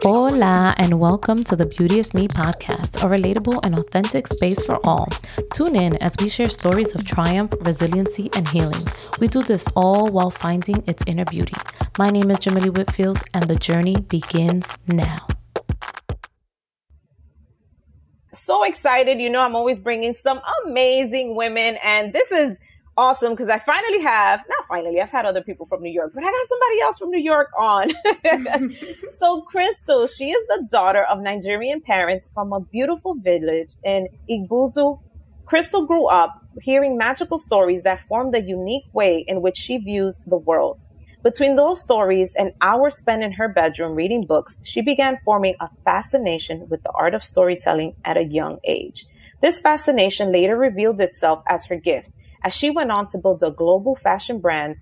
Hola, 0.00 0.74
and 0.78 0.98
welcome 0.98 1.44
to 1.44 1.54
the 1.54 1.66
Beauteous 1.66 2.14
Me 2.14 2.26
podcast, 2.26 2.96
a 3.02 3.06
relatable 3.06 3.60
and 3.62 3.74
authentic 3.74 4.26
space 4.26 4.64
for 4.64 4.80
all. 4.84 5.06
Tune 5.52 5.76
in 5.76 5.96
as 5.98 6.14
we 6.18 6.28
share 6.28 6.48
stories 6.48 6.94
of 6.94 7.04
triumph, 7.04 7.52
resiliency, 7.60 8.30
and 8.34 8.48
healing. 8.48 8.84
We 9.20 9.28
do 9.28 9.42
this 9.42 9.68
all 9.76 10.08
while 10.08 10.30
finding 10.30 10.82
its 10.86 11.04
inner 11.06 11.26
beauty. 11.26 11.54
My 11.98 12.08
name 12.10 12.30
is 12.30 12.38
Jamily 12.38 12.76
Whitfield, 12.76 13.22
and 13.34 13.46
the 13.46 13.54
journey 13.54 13.96
begins 13.96 14.66
now. 14.86 15.26
So 18.32 18.64
excited. 18.64 19.20
You 19.20 19.30
know, 19.30 19.42
I'm 19.42 19.54
always 19.54 19.78
bringing 19.78 20.14
some 20.14 20.40
amazing 20.64 21.36
women, 21.36 21.76
and 21.84 22.12
this 22.12 22.32
is 22.32 22.56
awesome 22.96 23.32
because 23.32 23.48
I 23.48 23.58
finally 23.58 24.02
have, 24.02 24.44
not 24.48 24.66
finally, 24.68 25.00
I've 25.00 25.10
had 25.10 25.26
other 25.26 25.42
people 25.42 25.66
from 25.66 25.82
New 25.82 25.90
York, 25.90 26.12
but 26.14 26.22
I 26.22 26.30
got 26.30 26.48
somebody 26.48 26.80
else 26.80 26.98
from 26.98 27.10
New 27.10 27.20
York 27.20 27.50
on. 27.58 27.90
so, 29.12 29.44
Krystle, 29.52 30.14
she 30.14 30.30
is 30.30 30.46
the 30.48 30.66
daughter 30.70 31.04
of 31.04 31.20
Nigerian 31.20 31.80
parents 31.80 32.28
from 32.34 32.52
a 32.52 32.60
beautiful 32.60 33.14
village 33.14 33.74
in 33.84 34.08
Igbuzo. 34.28 35.00
Krystle 35.44 35.86
grew 35.86 36.06
up 36.06 36.40
hearing 36.60 36.96
magical 36.96 37.38
stories 37.38 37.82
that 37.82 38.00
formed 38.00 38.34
the 38.34 38.42
unique 38.42 38.84
way 38.92 39.24
in 39.26 39.42
which 39.42 39.56
she 39.56 39.78
views 39.78 40.20
the 40.26 40.36
world. 40.36 40.82
Between 41.22 41.54
those 41.54 41.80
stories 41.80 42.34
and 42.34 42.52
hours 42.60 42.96
spent 42.96 43.22
in 43.22 43.32
her 43.32 43.48
bedroom 43.48 43.94
reading 43.94 44.26
books, 44.26 44.58
she 44.64 44.82
began 44.82 45.18
forming 45.24 45.54
a 45.60 45.68
fascination 45.84 46.68
with 46.68 46.82
the 46.82 46.90
art 46.90 47.14
of 47.14 47.22
storytelling 47.22 47.94
at 48.04 48.16
a 48.16 48.24
young 48.24 48.58
age. 48.64 49.06
This 49.40 49.60
fascination 49.60 50.32
later 50.32 50.56
revealed 50.56 51.00
itself 51.00 51.44
as 51.48 51.66
her 51.66 51.76
gift 51.76 52.10
as 52.42 52.54
she 52.54 52.70
went 52.70 52.90
on 52.90 53.06
to 53.08 53.18
build 53.18 53.42
a 53.42 53.50
global 53.50 53.94
fashion 53.96 54.40
brand 54.40 54.76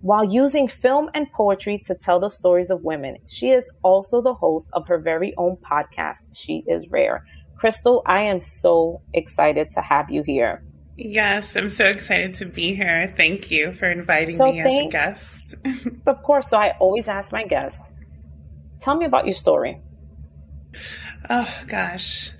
while 0.00 0.24
using 0.24 0.66
film 0.66 1.08
and 1.14 1.30
poetry 1.32 1.82
to 1.86 1.94
tell 1.94 2.18
the 2.18 2.28
stories 2.28 2.70
of 2.70 2.82
women. 2.82 3.18
She 3.28 3.50
is 3.50 3.70
also 3.82 4.20
the 4.20 4.34
host 4.34 4.68
of 4.72 4.88
her 4.88 4.98
very 4.98 5.34
own 5.36 5.56
podcast, 5.56 6.22
She 6.32 6.64
is 6.66 6.90
Rare. 6.90 7.24
Krystle, 7.56 8.02
I 8.04 8.22
am 8.22 8.40
so 8.40 9.02
excited 9.14 9.70
to 9.72 9.80
have 9.80 10.10
you 10.10 10.22
here. 10.24 10.64
Yes, 10.96 11.56
I'm 11.56 11.68
so 11.68 11.84
excited 11.84 12.34
to 12.34 12.46
be 12.46 12.74
here. 12.74 13.14
Thank 13.16 13.50
you 13.50 13.72
for 13.72 13.90
inviting 13.90 14.34
so 14.34 14.46
me 14.46 14.60
as 14.60 14.86
a 14.86 14.88
guest. 14.88 15.54
of 16.06 16.22
course. 16.22 16.48
So 16.48 16.58
I 16.58 16.76
always 16.80 17.08
ask 17.08 17.32
my 17.32 17.44
guests, 17.44 17.80
tell 18.80 18.96
me 18.96 19.06
about 19.06 19.24
your 19.24 19.34
story. 19.34 19.80
Oh, 21.30 21.62
gosh. 21.66 22.32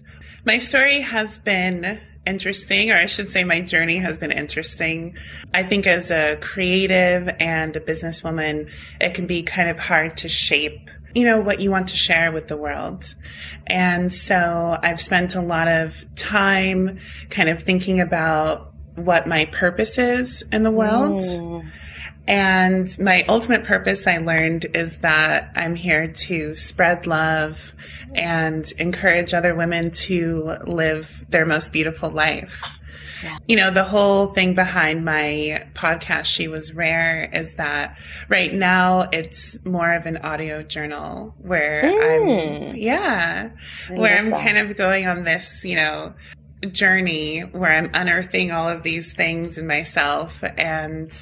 My 0.45 0.59
story 0.59 1.01
has 1.01 1.39
been 1.39 2.01
interesting, 2.27 2.91
or 2.91 2.97
I 2.97 3.06
should 3.06 3.31
say, 3.31 3.45
my 3.45 3.61
journey 3.61 3.97
has 3.97 4.19
been 4.19 4.33
interesting. 4.33 5.17
I 5.53 5.62
think 5.62 5.87
as 5.87 6.11
a 6.11 6.37
creative 6.37 7.29
and 7.41 7.75
a 7.75 7.81
businesswoman, 7.81 8.70
it 9.01 9.14
can 9.14 9.27
be 9.27 9.42
kind 9.42 9.69
of 9.69 9.79
hard 9.79 10.17
to 10.19 10.29
shape, 10.29 10.91
you 11.14 11.25
know, 11.25 11.41
what 11.41 11.61
you 11.61 11.70
want 11.70 11.89
to 11.89 11.97
share 11.97 12.33
with 12.33 12.48
the 12.48 12.56
world. 12.56 13.14
And 13.67 14.12
so 14.12 14.79
I've 14.83 15.01
spent 15.01 15.34
a 15.34 15.41
lot 15.41 15.69
of 15.69 16.05
time 16.14 16.98
kind 17.31 17.48
of 17.48 17.62
thinking 17.62 18.01
about 18.01 18.73
what 18.95 19.27
my 19.27 19.47
purpose 19.47 19.98
is 19.98 20.42
in 20.53 20.62
the 20.62 20.70
world. 20.70 21.20
Mm. 21.20 21.70
And 22.27 22.97
my 23.01 23.25
ultimate 23.28 23.65
purpose, 23.65 24.06
I 24.06 24.19
learned, 24.19 24.67
is 24.75 24.98
that 24.98 25.51
I'm 25.56 25.75
here 25.75 26.06
to 26.06 26.55
spread 26.55 27.06
love 27.06 27.73
and 28.14 28.70
encourage 28.79 29.34
other 29.34 29.55
women 29.55 29.91
to 29.91 30.56
live 30.64 31.25
their 31.29 31.45
most 31.45 31.73
beautiful 31.73 32.11
life. 32.11 32.79
Yeah. 33.25 33.39
You 33.47 33.56
know, 33.56 33.70
the 33.70 33.84
whole 33.84 34.27
thing 34.29 34.55
behind 34.55 35.05
my 35.05 35.67
podcast, 35.75 36.27
She 36.27 36.48
Was 36.48 36.75
Rare, 36.75 37.31
is 37.33 37.55
that 37.55 37.98
right 38.29 38.53
now 38.53 39.09
it's 39.12 39.64
more 39.64 39.92
of 39.92 40.07
an 40.07 40.19
audio 40.19 40.62
journal 40.62 41.34
where 41.39 41.83
mm. 41.84 42.70
I'm, 42.70 42.77
yeah, 42.77 43.51
I 43.89 43.92
where 43.95 44.19
I'm 44.19 44.31
that. 44.31 44.45
kind 44.45 44.59
of 44.59 44.77
going 44.77 45.07
on 45.07 45.25
this, 45.25 45.64
you 45.64 45.77
know, 45.77 46.14
journey 46.70 47.41
where 47.41 47.73
I'm 47.73 47.91
unearthing 47.95 48.51
all 48.51 48.69
of 48.69 48.83
these 48.83 49.12
things 49.12 49.59
in 49.59 49.67
myself 49.67 50.42
and, 50.57 51.13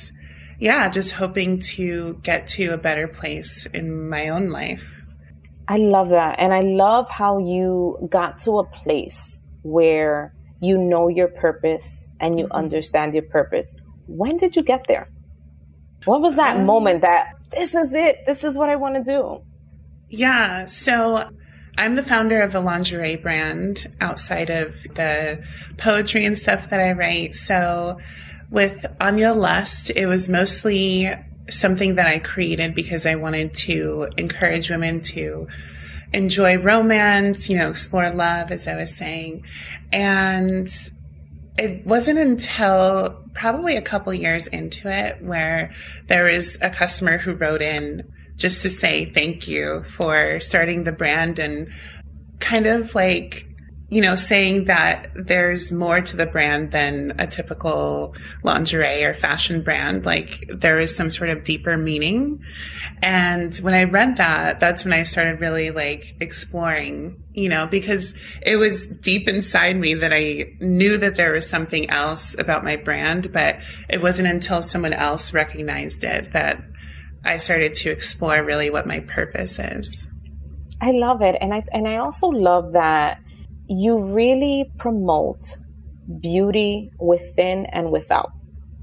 yeah, 0.60 0.90
just 0.90 1.12
hoping 1.12 1.58
to 1.58 2.20
get 2.22 2.46
to 2.48 2.74
a 2.74 2.76
better 2.76 3.08
place 3.08 3.66
in 3.66 4.08
my 4.08 4.28
own 4.28 4.50
life. 4.50 5.02
I 5.66 5.78
love 5.78 6.10
that. 6.10 6.38
And 6.38 6.52
I 6.52 6.60
love 6.60 7.08
how 7.08 7.38
you 7.38 8.06
got 8.10 8.38
to 8.40 8.58
a 8.58 8.64
place 8.64 9.42
where 9.62 10.34
you 10.60 10.76
know 10.76 11.08
your 11.08 11.28
purpose 11.28 12.10
and 12.20 12.38
you 12.38 12.44
mm-hmm. 12.44 12.52
understand 12.52 13.14
your 13.14 13.22
purpose. 13.22 13.74
When 14.06 14.36
did 14.36 14.54
you 14.54 14.62
get 14.62 14.86
there? 14.86 15.08
What 16.04 16.20
was 16.20 16.36
that 16.36 16.58
um, 16.58 16.66
moment 16.66 17.00
that 17.02 17.36
this 17.50 17.74
is 17.74 17.94
it? 17.94 18.18
This 18.26 18.44
is 18.44 18.56
what 18.58 18.68
I 18.68 18.76
want 18.76 18.96
to 18.96 19.02
do? 19.02 19.40
Yeah. 20.10 20.66
So 20.66 21.30
I'm 21.78 21.94
the 21.94 22.02
founder 22.02 22.42
of 22.42 22.54
a 22.54 22.60
lingerie 22.60 23.16
brand 23.16 23.86
outside 24.00 24.50
of 24.50 24.82
the 24.94 25.42
poetry 25.78 26.26
and 26.26 26.36
stuff 26.36 26.68
that 26.68 26.80
I 26.80 26.92
write. 26.92 27.34
So 27.34 27.98
with 28.50 28.86
Anya 29.00 29.32
Lust, 29.32 29.90
it 29.94 30.06
was 30.06 30.28
mostly 30.28 31.10
something 31.48 31.96
that 31.96 32.06
I 32.06 32.18
created 32.18 32.74
because 32.74 33.06
I 33.06 33.14
wanted 33.14 33.54
to 33.54 34.08
encourage 34.16 34.70
women 34.70 35.00
to 35.02 35.48
enjoy 36.12 36.58
romance, 36.58 37.48
you 37.48 37.56
know, 37.56 37.70
explore 37.70 38.10
love, 38.10 38.50
as 38.50 38.66
I 38.66 38.76
was 38.76 38.94
saying. 38.94 39.44
And 39.92 40.68
it 41.56 41.86
wasn't 41.86 42.18
until 42.18 43.24
probably 43.34 43.76
a 43.76 43.82
couple 43.82 44.12
years 44.14 44.46
into 44.48 44.88
it 44.90 45.22
where 45.22 45.72
there 46.06 46.24
was 46.24 46.58
a 46.60 46.70
customer 46.70 47.18
who 47.18 47.32
wrote 47.34 47.62
in 47.62 48.10
just 48.36 48.62
to 48.62 48.70
say 48.70 49.04
thank 49.04 49.46
you 49.46 49.82
for 49.82 50.40
starting 50.40 50.84
the 50.84 50.92
brand 50.92 51.38
and 51.38 51.68
kind 52.38 52.66
of 52.66 52.94
like 52.94 53.49
you 53.90 54.00
know, 54.00 54.14
saying 54.14 54.66
that 54.66 55.08
there's 55.16 55.72
more 55.72 56.00
to 56.00 56.16
the 56.16 56.24
brand 56.24 56.70
than 56.70 57.12
a 57.18 57.26
typical 57.26 58.14
lingerie 58.44 59.02
or 59.02 59.14
fashion 59.14 59.62
brand. 59.62 60.06
Like 60.06 60.48
there 60.48 60.78
is 60.78 60.94
some 60.94 61.10
sort 61.10 61.28
of 61.28 61.42
deeper 61.42 61.76
meaning. 61.76 62.40
And 63.02 63.52
when 63.56 63.74
I 63.74 63.84
read 63.84 64.16
that, 64.18 64.60
that's 64.60 64.84
when 64.84 64.92
I 64.92 65.02
started 65.02 65.40
really 65.40 65.72
like 65.72 66.14
exploring, 66.20 67.20
you 67.32 67.48
know, 67.48 67.66
because 67.66 68.14
it 68.42 68.56
was 68.56 68.86
deep 68.86 69.28
inside 69.28 69.76
me 69.76 69.94
that 69.94 70.12
I 70.14 70.54
knew 70.60 70.96
that 70.96 71.16
there 71.16 71.32
was 71.32 71.50
something 71.50 71.90
else 71.90 72.36
about 72.38 72.62
my 72.62 72.76
brand, 72.76 73.32
but 73.32 73.58
it 73.88 74.00
wasn't 74.00 74.28
until 74.28 74.62
someone 74.62 74.92
else 74.92 75.34
recognized 75.34 76.04
it 76.04 76.30
that 76.30 76.62
I 77.24 77.38
started 77.38 77.74
to 77.74 77.90
explore 77.90 78.40
really 78.44 78.70
what 78.70 78.86
my 78.86 79.00
purpose 79.00 79.58
is. 79.58 80.06
I 80.80 80.92
love 80.92 81.22
it. 81.22 81.36
And 81.40 81.52
I, 81.52 81.64
and 81.72 81.88
I 81.88 81.96
also 81.96 82.28
love 82.28 82.72
that 82.72 83.20
you 83.70 84.12
really 84.12 84.70
promote 84.78 85.56
beauty 86.20 86.90
within 86.98 87.66
and 87.66 87.92
without. 87.92 88.32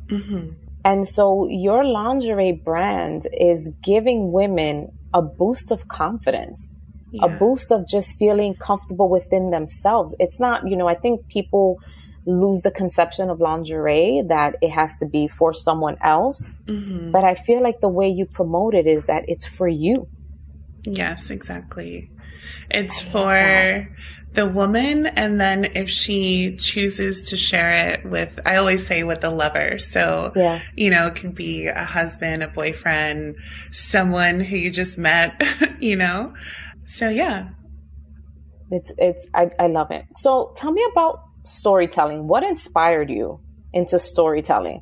Mm-hmm. 0.08 0.52
And 0.86 1.06
so 1.06 1.48
your 1.50 1.84
lingerie 1.84 2.54
brand 2.54 3.28
is 3.34 3.70
giving 3.84 4.32
women 4.32 4.98
a 5.14 5.22
boost 5.22 5.72
of 5.72 5.90
confidence, 5.90 6.74
yeah. 7.12 7.26
a 7.26 7.28
boost 7.28 7.74
of 7.74 7.86
just 7.86 8.18
feeling 8.18 8.56
comfortable 8.56 9.10
within 9.10 9.52
themselves. 9.52 10.16
It's 10.20 10.40
not, 10.40 10.66
you 10.66 10.78
know, 10.78 10.88
I 10.88 10.96
think 10.96 11.28
people 11.28 11.80
lose 12.26 12.62
the 12.62 12.72
conception 12.72 13.30
of 13.30 13.42
lingerie 13.42 14.24
that 14.28 14.56
it 14.62 14.70
has 14.70 14.96
to 15.00 15.06
be 15.06 15.28
for 15.28 15.52
someone 15.52 15.98
else. 16.02 16.56
Mm-hmm. 16.66 17.12
But 17.12 17.26
I 17.26 17.36
feel 17.36 17.62
like 17.62 17.82
the 17.82 17.90
way 17.90 18.08
you 18.08 18.26
promote 18.26 18.74
it 18.74 18.88
is 18.88 19.08
that 19.08 19.28
it's 19.28 19.46
for 19.46 19.68
you. 19.68 20.08
Yes, 20.84 21.30
exactly. 21.30 22.10
It's 22.70 23.02
for 23.02 23.90
the 24.38 24.46
woman 24.46 25.08
and 25.08 25.42
then 25.42 25.66
if 25.74 25.90
she 25.90 26.56
chooses 26.58 27.30
to 27.30 27.36
share 27.36 27.90
it 27.90 28.06
with 28.06 28.40
i 28.46 28.56
always 28.56 28.86
say 28.86 29.04
with 29.04 29.24
a 29.24 29.32
lover. 29.32 29.80
So 29.80 30.32
yeah. 30.36 30.62
you 30.76 30.92
know 30.92 31.08
it 31.08 31.16
could 31.16 31.34
be 31.34 31.66
a 31.66 31.84
husband 31.84 32.44
a 32.44 32.48
boyfriend 32.48 33.36
someone 33.72 34.40
who 34.40 34.56
you 34.56 34.70
just 34.70 34.96
met 34.98 35.44
you 35.80 35.96
know? 35.96 36.36
So 36.86 37.10
yeah. 37.10 37.50
It's 38.70 38.92
it's 38.98 39.28
I, 39.34 39.50
I 39.58 39.68
love 39.68 39.90
it. 39.90 40.06
So 40.18 40.54
tell 40.56 40.72
me 40.72 40.86
about 40.92 41.20
storytelling. 41.44 42.28
What 42.28 42.44
inspired 42.44 43.10
you 43.10 43.40
into 43.74 43.98
storytelling 43.98 44.82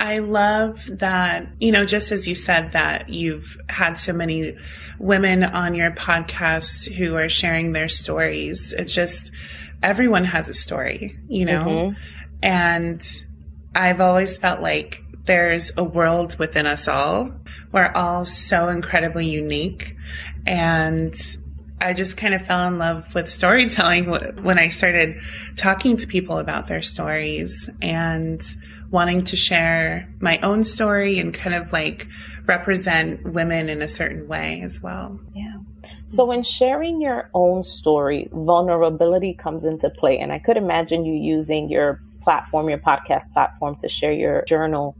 I 0.00 0.18
love 0.18 0.84
that, 0.98 1.48
you 1.60 1.72
know, 1.72 1.84
just 1.84 2.12
as 2.12 2.28
you 2.28 2.34
said 2.34 2.72
that 2.72 3.08
you've 3.08 3.58
had 3.68 3.94
so 3.94 4.12
many 4.12 4.56
women 4.98 5.44
on 5.44 5.74
your 5.74 5.90
podcast 5.90 6.92
who 6.94 7.16
are 7.16 7.28
sharing 7.28 7.72
their 7.72 7.88
stories. 7.88 8.72
It's 8.72 8.92
just 8.92 9.32
everyone 9.82 10.24
has 10.24 10.48
a 10.48 10.54
story, 10.54 11.18
you 11.28 11.44
know? 11.44 11.66
Mm-hmm. 11.66 12.00
And 12.42 13.24
I've 13.74 14.00
always 14.00 14.38
felt 14.38 14.60
like 14.60 15.02
there's 15.24 15.76
a 15.76 15.84
world 15.84 16.38
within 16.38 16.66
us 16.66 16.88
all. 16.88 17.32
We're 17.70 17.92
all 17.94 18.24
so 18.24 18.68
incredibly 18.68 19.28
unique. 19.28 19.94
And 20.46 21.14
I 21.80 21.92
just 21.92 22.16
kind 22.16 22.34
of 22.34 22.44
fell 22.44 22.66
in 22.66 22.78
love 22.78 23.14
with 23.14 23.28
storytelling 23.28 24.06
when 24.42 24.58
I 24.58 24.68
started 24.68 25.16
talking 25.56 25.96
to 25.98 26.06
people 26.06 26.38
about 26.38 26.66
their 26.66 26.82
stories. 26.82 27.70
And 27.80 28.42
wanting 28.90 29.24
to 29.24 29.36
share 29.36 30.08
my 30.20 30.38
own 30.42 30.64
story 30.64 31.18
and 31.18 31.34
kind 31.34 31.54
of 31.54 31.72
like 31.72 32.06
represent 32.46 33.22
women 33.24 33.68
in 33.68 33.82
a 33.82 33.88
certain 33.88 34.26
way 34.26 34.60
as 34.62 34.80
well. 34.80 35.20
Yeah. 35.34 35.56
So, 36.06 36.24
when 36.24 36.42
sharing 36.42 37.00
your 37.00 37.30
own 37.34 37.62
story, 37.62 38.28
vulnerability 38.32 39.34
comes 39.34 39.64
into 39.64 39.90
play. 39.90 40.18
And 40.18 40.32
I 40.32 40.38
could 40.38 40.56
imagine 40.56 41.04
you 41.04 41.14
using 41.14 41.68
your 41.68 42.00
platform, 42.22 42.68
your 42.68 42.78
podcast 42.78 43.30
platform, 43.32 43.76
to 43.76 43.88
share 43.88 44.12
your 44.12 44.44
journal. 44.46 44.96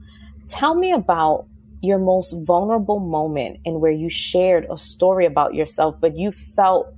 Tell 0.48 0.75
me 0.75 0.92
about 0.92 1.46
your 1.80 1.98
most 1.98 2.34
vulnerable 2.44 3.00
moment 3.00 3.60
and 3.64 3.80
where 3.80 3.92
you 3.92 4.10
shared 4.10 4.66
a 4.70 4.76
story 4.76 5.26
about 5.26 5.54
yourself, 5.54 5.96
but 6.00 6.16
you 6.16 6.32
felt 6.32 6.92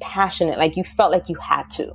passionate, 0.00 0.58
like 0.58 0.76
you 0.76 0.84
felt 0.84 1.12
like 1.12 1.28
you 1.28 1.36
had 1.36 1.68
to. 1.70 1.92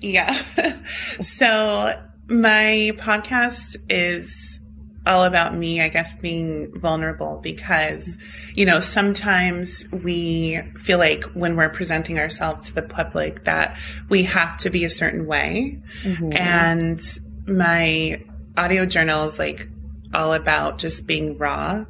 Yeah. 0.00 0.32
so 1.20 1.92
my 2.28 2.92
podcast 2.96 3.76
is 3.88 4.60
all 5.06 5.24
about 5.24 5.54
me, 5.54 5.82
I 5.82 5.88
guess, 5.88 6.14
being 6.16 6.78
vulnerable 6.78 7.38
because, 7.42 8.16
you 8.54 8.64
know, 8.64 8.80
sometimes 8.80 9.84
we 9.92 10.62
feel 10.78 10.98
like 10.98 11.24
when 11.34 11.56
we're 11.56 11.68
presenting 11.68 12.18
ourselves 12.18 12.68
to 12.68 12.74
the 12.74 12.82
public 12.82 13.44
that 13.44 13.76
we 14.08 14.22
have 14.22 14.56
to 14.58 14.70
be 14.70 14.84
a 14.84 14.90
certain 14.90 15.26
way. 15.26 15.78
Mm-hmm. 16.02 16.32
And 16.32 17.00
my 17.46 18.22
audio 18.56 18.86
journal 18.86 19.24
is 19.24 19.38
like 19.38 19.68
all 20.14 20.32
about 20.32 20.78
just 20.78 21.06
being 21.06 21.36
raw. 21.38 21.84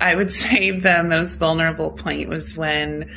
I 0.00 0.14
would 0.14 0.30
say 0.42 0.70
the 0.70 1.02
most 1.02 1.36
vulnerable 1.36 1.90
point 1.90 2.28
was 2.28 2.56
when 2.56 3.10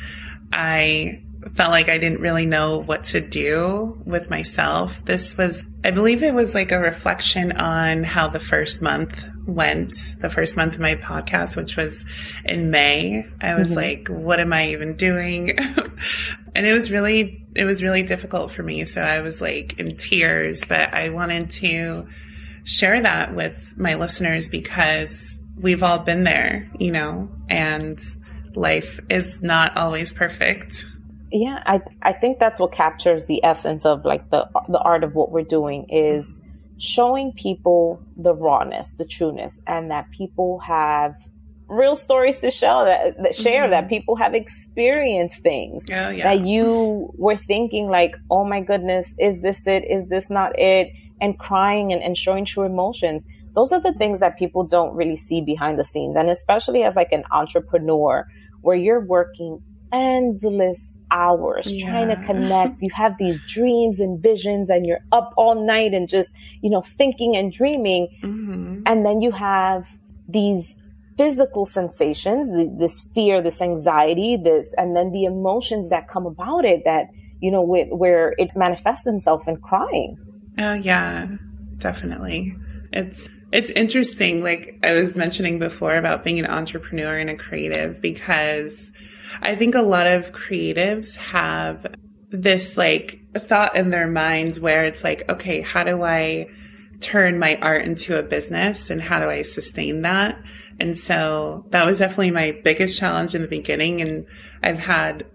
I 0.52 1.22
felt 1.50 1.70
like 1.70 1.88
I 1.88 1.98
didn't 1.98 2.20
really 2.20 2.46
know 2.46 2.78
what 2.78 3.04
to 3.04 3.20
do 3.20 4.00
with 4.04 4.30
myself. 4.30 5.04
This 5.04 5.36
was, 5.36 5.64
I 5.84 5.90
believe 5.90 6.22
it 6.22 6.34
was 6.34 6.54
like 6.54 6.70
a 6.70 6.78
reflection 6.78 7.52
on 7.52 8.04
how 8.04 8.28
the 8.28 8.38
first 8.38 8.80
month 8.80 9.28
went, 9.46 9.96
the 10.20 10.30
first 10.30 10.56
month 10.56 10.74
of 10.74 10.80
my 10.80 10.94
podcast, 10.94 11.56
which 11.56 11.76
was 11.76 12.06
in 12.44 12.70
May. 12.70 13.26
I 13.40 13.54
was 13.54 13.70
mm-hmm. 13.70 13.76
like, 13.76 14.08
what 14.08 14.38
am 14.38 14.52
I 14.52 14.68
even 14.68 14.94
doing? 14.94 15.58
and 16.54 16.66
it 16.66 16.72
was 16.72 16.90
really, 16.90 17.44
it 17.56 17.64
was 17.64 17.82
really 17.82 18.02
difficult 18.02 18.52
for 18.52 18.62
me. 18.62 18.84
So 18.84 19.02
I 19.02 19.20
was 19.20 19.40
like 19.40 19.78
in 19.80 19.96
tears, 19.96 20.64
but 20.64 20.94
I 20.94 21.08
wanted 21.08 21.50
to 21.50 22.06
share 22.64 23.00
that 23.00 23.34
with 23.34 23.74
my 23.76 23.94
listeners 23.94 24.48
because 24.48 25.42
we've 25.60 25.82
all 25.82 25.98
been 25.98 26.24
there, 26.24 26.70
you 26.78 26.90
know, 26.90 27.30
and 27.48 28.00
life 28.54 29.00
is 29.08 29.42
not 29.42 29.76
always 29.76 30.12
perfect. 30.12 30.86
Yeah, 31.30 31.62
I 31.64 31.80
I 32.02 32.12
think 32.12 32.38
that's 32.38 32.60
what 32.60 32.72
captures 32.72 33.26
the 33.26 33.42
essence 33.44 33.86
of 33.86 34.04
like 34.04 34.28
the 34.30 34.48
the 34.68 34.78
art 34.78 35.02
of 35.02 35.14
what 35.14 35.32
we're 35.32 35.42
doing 35.42 35.86
is 35.88 36.42
showing 36.78 37.32
people 37.32 38.02
the 38.16 38.34
rawness, 38.34 38.94
the 38.94 39.04
trueness, 39.04 39.58
and 39.66 39.90
that 39.90 40.10
people 40.10 40.58
have 40.58 41.14
real 41.68 41.96
stories 41.96 42.38
to 42.40 42.50
show 42.50 42.84
that, 42.84 43.22
that 43.22 43.34
share 43.34 43.62
mm-hmm. 43.62 43.70
that 43.70 43.88
people 43.88 44.14
have 44.16 44.34
experienced 44.34 45.42
things 45.42 45.84
oh, 45.90 46.10
yeah. 46.10 46.24
that 46.24 46.44
you 46.44 47.10
were 47.16 47.36
thinking 47.36 47.88
like, 47.88 48.14
oh 48.30 48.44
my 48.44 48.60
goodness, 48.60 49.10
is 49.18 49.40
this 49.40 49.66
it? 49.66 49.84
Is 49.88 50.06
this 50.08 50.28
not 50.28 50.58
it? 50.58 50.92
And 51.22 51.38
crying 51.38 51.92
and, 51.92 52.02
and 52.02 52.18
showing 52.18 52.44
true 52.44 52.64
emotions. 52.64 53.24
Those 53.54 53.72
are 53.72 53.80
the 53.80 53.94
things 53.94 54.20
that 54.20 54.36
people 54.36 54.64
don't 54.64 54.94
really 54.94 55.16
see 55.16 55.40
behind 55.40 55.78
the 55.78 55.84
scenes. 55.84 56.16
And 56.16 56.28
especially 56.28 56.82
as 56.82 56.96
like 56.96 57.12
an 57.12 57.24
entrepreneur 57.30 58.26
where 58.60 58.76
you're 58.76 59.04
working 59.04 59.62
endless 59.92 60.92
hours 61.10 61.70
yeah. 61.70 61.90
trying 61.90 62.08
to 62.08 62.16
connect. 62.24 62.82
You 62.82 62.90
have 62.94 63.18
these 63.18 63.40
dreams 63.46 64.00
and 64.00 64.20
visions 64.22 64.70
and 64.70 64.86
you're 64.86 65.04
up 65.12 65.32
all 65.36 65.64
night 65.64 65.92
and 65.92 66.08
just, 66.08 66.30
you 66.62 66.70
know, 66.70 66.82
thinking 66.82 67.36
and 67.36 67.52
dreaming. 67.52 68.08
Mm-hmm. 68.22 68.82
And 68.86 69.06
then 69.06 69.20
you 69.20 69.30
have 69.30 69.88
these 70.28 70.74
physical 71.18 71.66
sensations, 71.66 72.50
this 72.78 73.02
fear, 73.14 73.42
this 73.42 73.60
anxiety, 73.60 74.38
this, 74.42 74.74
and 74.78 74.96
then 74.96 75.12
the 75.12 75.24
emotions 75.24 75.90
that 75.90 76.08
come 76.08 76.24
about 76.24 76.64
it 76.64 76.82
that, 76.86 77.08
you 77.40 77.50
know, 77.50 77.62
where 77.62 78.34
it 78.38 78.50
manifests 78.56 79.06
itself 79.06 79.46
in 79.46 79.58
crying. 79.58 80.16
Oh 80.58 80.74
yeah, 80.74 81.28
definitely. 81.78 82.56
It's 82.92 83.28
it's 83.52 83.70
interesting 83.70 84.42
like 84.42 84.78
I 84.82 84.92
was 84.92 85.16
mentioning 85.16 85.58
before 85.58 85.96
about 85.96 86.24
being 86.24 86.38
an 86.38 86.46
entrepreneur 86.46 87.18
and 87.18 87.30
a 87.30 87.36
creative 87.36 88.00
because 88.00 88.92
I 89.40 89.54
think 89.54 89.74
a 89.74 89.82
lot 89.82 90.06
of 90.06 90.32
creatives 90.32 91.16
have 91.16 91.86
this 92.30 92.76
like 92.76 93.20
thought 93.34 93.76
in 93.76 93.90
their 93.90 94.06
minds 94.06 94.58
where 94.58 94.84
it's 94.84 95.04
like, 95.04 95.30
okay, 95.30 95.60
how 95.60 95.84
do 95.84 96.02
I 96.02 96.48
turn 97.00 97.38
my 97.38 97.56
art 97.56 97.84
into 97.84 98.18
a 98.18 98.22
business 98.22 98.88
and 98.88 99.02
how 99.02 99.20
do 99.20 99.28
I 99.28 99.42
sustain 99.42 100.02
that? 100.02 100.40
And 100.80 100.96
so 100.96 101.66
that 101.68 101.84
was 101.84 101.98
definitely 101.98 102.30
my 102.30 102.58
biggest 102.64 102.98
challenge 102.98 103.34
in 103.34 103.42
the 103.42 103.48
beginning. 103.48 104.00
And 104.00 104.26
I've 104.62 104.78
had 104.78 105.26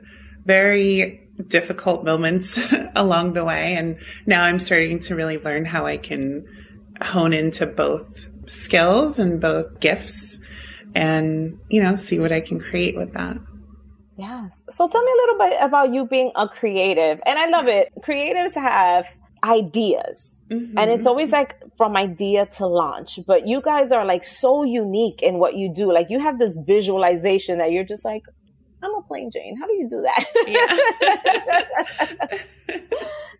very 0.44 1.27
difficult 1.48 2.04
moments 2.04 2.60
along 2.96 3.34
the 3.34 3.46
way. 3.46 3.76
And 3.76 4.00
now 4.26 4.44
I'm 4.44 4.60
starting 4.60 5.00
to 5.02 5.16
really 5.16 5.38
learn 5.38 5.66
how 5.66 5.86
I 5.86 5.98
can 5.98 6.46
hone 7.02 7.34
into 7.34 7.66
both 7.66 8.28
skills 8.50 9.20
and 9.20 9.40
both 9.40 9.80
gifts 9.80 10.40
and, 10.96 11.60
you 11.70 11.82
know, 11.82 11.96
see 11.96 12.20
what 12.20 12.32
I 12.32 12.42
can 12.42 12.60
create 12.60 12.96
with 12.96 13.14
that. 13.14 13.38
Yes. 14.18 14.64
So 14.72 14.88
tell 14.88 15.04
me 15.04 15.12
a 15.12 15.16
little 15.16 15.38
bit 15.38 15.58
about 15.62 15.94
you 15.94 16.08
being 16.08 16.32
a 16.36 16.48
creative. 16.48 17.22
And 17.26 17.38
I 17.38 17.48
love 17.50 17.68
it. 17.68 17.92
Creatives 18.02 18.56
have 18.56 19.08
ideas. 19.44 20.40
Mm-hmm. 20.50 20.78
And 20.78 20.90
it's 20.90 21.06
always 21.06 21.32
like 21.32 21.56
from 21.78 21.96
idea 21.96 22.48
to 22.54 22.66
launch. 22.66 23.20
But 23.28 23.48
you 23.48 23.62
guys 23.62 23.92
are 23.92 24.06
like 24.06 24.24
so 24.24 24.64
unique 24.64 25.22
in 25.22 25.38
what 25.38 25.56
you 25.56 25.72
do. 25.72 25.94
Like 25.94 26.08
you 26.10 26.20
have 26.20 26.40
this 26.40 26.58
visualization 26.66 27.60
that 27.60 27.72
you're 27.72 27.84
just 27.84 28.04
like, 28.04 28.24
I'm 28.88 28.96
a 28.96 29.02
plain 29.04 29.30
Jane. 29.32 29.58
How 29.58 29.68
do 29.68 29.74
you 29.74 29.88
do 29.90 30.02
that? 30.02 30.26
Yeah. 30.48 30.68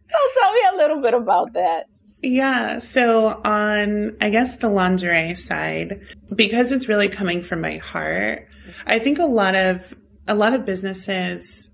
so 0.10 0.18
tell 0.40 0.54
me 0.54 0.62
a 0.74 0.78
little 0.78 1.02
bit 1.02 1.14
about 1.14 1.54
that. 1.54 1.86
Yeah. 2.22 2.80
So 2.80 3.42
on, 3.46 4.18
I 4.20 4.30
guess 4.30 4.58
the 4.58 4.70
lingerie 4.70 5.36
side, 5.36 6.02
because 6.36 6.72
it's 6.72 6.88
really 6.88 7.08
coming 7.08 7.44
from 7.44 7.62
my 7.62 7.78
heart, 7.78 8.48
I 8.86 9.00
think 9.00 9.20
a 9.20 9.26
lot 9.26 9.56
of, 9.56 9.94
a 10.28 10.36
lot 10.36 10.54
of 10.54 10.66
businesses, 10.66 11.70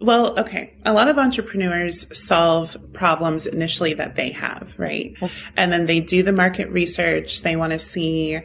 well, 0.00 0.38
okay. 0.40 0.74
A 0.86 0.94
lot 0.94 1.08
of 1.08 1.18
entrepreneurs 1.18 2.06
solve 2.16 2.76
problems 2.94 3.46
initially 3.46 3.92
that 3.94 4.16
they 4.16 4.30
have, 4.30 4.74
right? 4.78 5.14
And 5.58 5.70
then 5.70 5.84
they 5.84 6.00
do 6.00 6.22
the 6.22 6.32
market 6.32 6.70
research. 6.70 7.42
They 7.42 7.54
want 7.54 7.72
to 7.72 7.78
see 7.78 8.40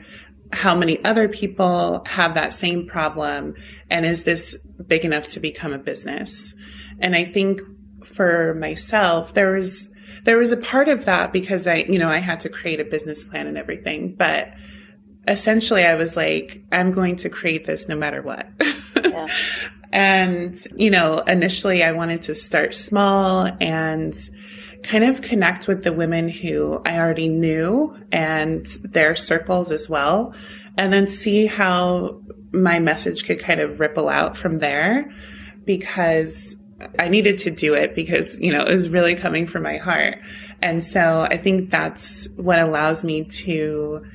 how 0.56 0.74
many 0.74 1.04
other 1.04 1.28
people 1.28 2.02
have 2.08 2.34
that 2.34 2.54
same 2.54 2.88
problem 2.88 3.54
and 3.90 4.06
is 4.06 4.24
this 4.24 4.58
big 4.88 5.04
enough 5.04 5.28
to 5.28 5.40
become 5.40 5.74
a 5.74 5.78
business 5.78 6.56
and 7.00 7.16
i 7.16 7.26
think 7.26 7.60
for 8.04 8.54
myself 8.54 9.34
there 9.34 9.52
was 9.52 9.92
there 10.24 10.38
was 10.38 10.52
a 10.52 10.58
part 10.58 10.88
of 10.88 11.06
that 11.06 11.34
because 11.34 11.68
i 11.68 11.76
you 11.90 12.00
know 12.00 12.10
i 12.10 12.20
had 12.20 12.40
to 12.40 12.50
create 12.50 12.80
a 12.80 12.86
business 12.86 13.26
plan 13.26 13.48
and 13.48 13.58
everything 13.58 14.16
but 14.16 14.54
essentially 15.28 15.84
i 15.84 15.96
was 15.96 16.16
like 16.16 16.64
i'm 16.72 16.92
going 16.92 17.16
to 17.18 17.30
create 17.30 17.66
this 17.66 17.90
no 17.90 17.96
matter 17.96 18.22
what 18.22 18.48
yeah. 19.04 19.28
and 19.92 20.68
you 20.78 20.90
know 20.90 21.20
initially 21.28 21.84
i 21.84 21.92
wanted 21.92 22.22
to 22.22 22.34
start 22.34 22.74
small 22.74 23.50
and 23.60 24.30
kind 24.84 25.04
of 25.04 25.22
connect 25.22 25.68
with 25.68 25.84
the 25.84 25.94
women 25.94 26.30
who 26.30 26.82
I 26.86 27.00
already 27.00 27.28
knew 27.28 27.98
and 28.12 28.66
their 28.84 29.16
circles 29.16 29.72
as 29.72 29.90
well, 29.90 30.34
and 30.78 30.92
then 30.92 31.08
see 31.08 31.46
how 31.48 32.22
my 32.52 32.80
message 32.80 33.26
could 33.26 33.40
kind 33.40 33.60
of 33.60 33.80
ripple 33.80 34.10
out 34.10 34.38
from 34.38 34.60
there 34.60 35.12
because 35.66 36.56
I 37.00 37.08
needed 37.08 37.38
to 37.40 37.52
do 37.52 37.74
it 37.74 37.96
because, 37.96 38.40
you 38.40 38.52
know, 38.52 38.62
it 38.62 38.72
was 38.72 38.90
really 38.90 39.16
coming 39.16 39.48
from 39.48 39.64
my 39.64 39.78
heart. 39.78 40.20
And 40.62 40.84
so 40.84 41.22
I 41.30 41.38
think 41.38 41.70
that's 41.70 42.28
what 42.36 42.60
allows 42.60 43.04
me 43.04 43.24
to 43.24 44.06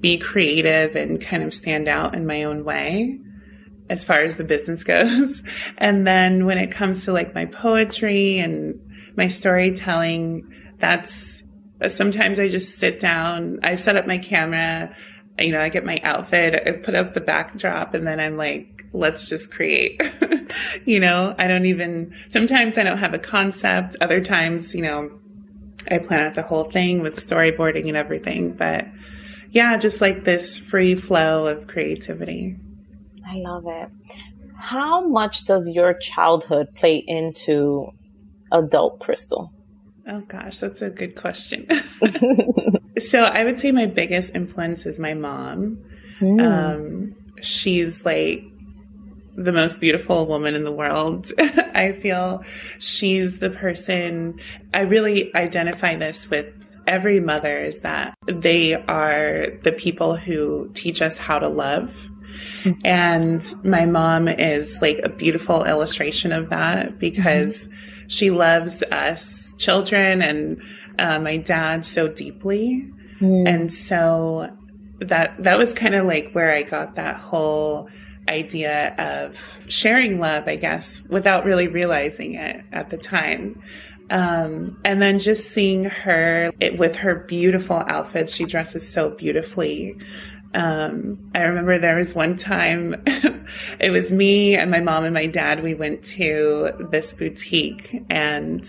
be 0.00 0.18
creative 0.18 0.96
and 0.96 1.20
kind 1.20 1.42
of 1.42 1.54
stand 1.54 1.88
out 1.88 2.14
in 2.14 2.26
my 2.26 2.42
own 2.42 2.64
way 2.64 3.18
as 3.88 4.04
far 4.04 4.20
as 4.20 4.36
the 4.36 4.44
business 4.44 4.84
goes. 4.84 5.42
And 5.78 6.06
then 6.06 6.44
when 6.44 6.58
it 6.58 6.70
comes 6.70 7.04
to 7.04 7.12
like 7.12 7.34
my 7.34 7.46
poetry 7.46 8.38
and 8.38 8.78
my 9.16 9.28
storytelling, 9.28 10.52
that's 10.78 11.42
sometimes 11.88 12.38
I 12.38 12.48
just 12.48 12.78
sit 12.78 12.98
down, 12.98 13.58
I 13.62 13.74
set 13.74 13.96
up 13.96 14.06
my 14.06 14.18
camera, 14.18 14.94
you 15.38 15.52
know, 15.52 15.60
I 15.60 15.68
get 15.68 15.84
my 15.84 15.98
outfit, 16.02 16.62
I 16.66 16.72
put 16.72 16.94
up 16.94 17.14
the 17.14 17.20
backdrop, 17.20 17.94
and 17.94 18.06
then 18.06 18.20
I'm 18.20 18.36
like, 18.36 18.84
let's 18.92 19.28
just 19.28 19.50
create. 19.50 20.00
you 20.84 21.00
know, 21.00 21.34
I 21.38 21.48
don't 21.48 21.66
even, 21.66 22.14
sometimes 22.28 22.78
I 22.78 22.84
don't 22.84 22.98
have 22.98 23.14
a 23.14 23.18
concept. 23.18 23.96
Other 24.00 24.20
times, 24.20 24.74
you 24.74 24.82
know, 24.82 25.10
I 25.90 25.98
plan 25.98 26.20
out 26.20 26.34
the 26.34 26.42
whole 26.42 26.64
thing 26.64 27.00
with 27.00 27.16
storyboarding 27.16 27.88
and 27.88 27.96
everything. 27.96 28.52
But 28.52 28.86
yeah, 29.50 29.76
just 29.78 30.00
like 30.00 30.24
this 30.24 30.58
free 30.58 30.94
flow 30.94 31.46
of 31.46 31.66
creativity. 31.66 32.56
I 33.26 33.36
love 33.36 33.64
it. 33.66 33.88
How 34.56 35.06
much 35.08 35.46
does 35.46 35.68
your 35.68 35.94
childhood 35.94 36.68
play 36.76 37.02
into 37.06 37.88
adult 38.52 39.00
Krystle? 39.00 39.50
Oh 40.06 40.20
gosh, 40.20 40.58
that's 40.58 40.82
a 40.82 40.90
good 40.90 41.14
question. 41.16 41.66
so 42.98 43.22
I 43.22 43.44
would 43.44 43.58
say 43.58 43.72
my 43.72 43.86
biggest 43.86 44.34
influence 44.34 44.86
is 44.86 44.98
my 44.98 45.14
mom. 45.14 45.78
Mm. 46.20 46.40
Um, 46.40 47.14
she's 47.42 48.04
like 48.04 48.44
the 49.34 49.52
most 49.52 49.80
beautiful 49.80 50.26
woman 50.26 50.54
in 50.54 50.64
the 50.64 50.72
world. 50.72 51.30
I 51.38 51.92
feel 51.92 52.44
she's 52.78 53.38
the 53.38 53.50
person, 53.50 54.38
I 54.74 54.82
really 54.82 55.34
identify 55.34 55.96
this 55.96 56.28
with 56.28 56.46
every 56.86 57.20
mother 57.20 57.58
is 57.58 57.80
that 57.80 58.14
they 58.26 58.74
are 58.74 59.46
the 59.62 59.72
people 59.72 60.16
who 60.16 60.70
teach 60.74 61.00
us 61.00 61.16
how 61.16 61.38
to 61.38 61.48
love. 61.48 62.08
And 62.84 63.54
my 63.64 63.86
mom 63.86 64.28
is 64.28 64.80
like 64.80 65.00
a 65.02 65.08
beautiful 65.08 65.64
illustration 65.64 66.32
of 66.32 66.50
that 66.50 66.98
because 66.98 67.66
mm-hmm. 67.66 68.08
she 68.08 68.30
loves 68.30 68.82
us 68.84 69.54
children 69.58 70.22
and 70.22 70.62
uh, 70.98 71.18
my 71.18 71.36
dad 71.36 71.84
so 71.84 72.08
deeply. 72.08 72.90
Mm. 73.20 73.48
And 73.48 73.72
so 73.72 74.56
that 75.00 75.42
that 75.42 75.58
was 75.58 75.74
kind 75.74 75.94
of 75.94 76.06
like 76.06 76.32
where 76.32 76.52
I 76.52 76.62
got 76.62 76.96
that 76.96 77.16
whole 77.16 77.88
idea 78.28 78.94
of 78.98 79.64
sharing 79.68 80.20
love, 80.20 80.46
I 80.46 80.56
guess, 80.56 81.02
without 81.08 81.44
really 81.44 81.68
realizing 81.68 82.34
it 82.34 82.64
at 82.72 82.90
the 82.90 82.96
time. 82.96 83.60
Um, 84.10 84.78
and 84.84 85.00
then 85.00 85.18
just 85.18 85.50
seeing 85.50 85.84
her 85.84 86.50
it, 86.60 86.78
with 86.78 86.96
her 86.96 87.14
beautiful 87.14 87.76
outfits, 87.76 88.34
she 88.34 88.44
dresses 88.44 88.86
so 88.86 89.10
beautifully. 89.10 89.96
Um, 90.54 91.30
I 91.34 91.42
remember 91.42 91.78
there 91.78 91.96
was 91.96 92.14
one 92.14 92.36
time 92.36 93.02
it 93.80 93.90
was 93.90 94.12
me 94.12 94.54
and 94.54 94.70
my 94.70 94.80
mom 94.80 95.04
and 95.04 95.14
my 95.14 95.26
dad. 95.26 95.62
We 95.62 95.74
went 95.74 96.02
to 96.04 96.70
this 96.90 97.14
boutique 97.14 98.04
and 98.10 98.64